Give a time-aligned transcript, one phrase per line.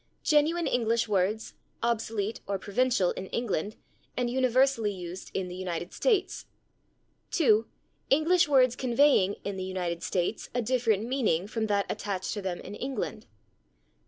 [0.23, 1.53] Genuine English words,
[1.83, 3.75] obsolete or provincial in England,
[4.17, 6.47] and universally used in the United States.
[7.29, 7.67] 2.
[8.09, 12.59] English words conveying, in the United States, a different meaning from that attached to them
[12.61, 13.27] in England.